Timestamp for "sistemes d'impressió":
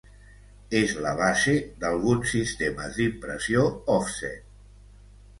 2.35-3.61